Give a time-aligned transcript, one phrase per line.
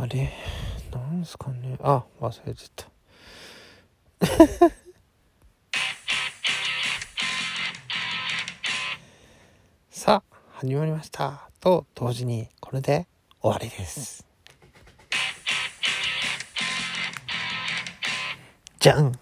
[0.00, 0.32] あれ
[0.92, 1.76] なんすかね。
[1.80, 2.86] あ忘れてた。
[9.90, 11.50] さあ始まりました。
[11.58, 13.08] と同時にこれで
[13.40, 14.24] 終わりです。
[18.78, 19.18] じゃん。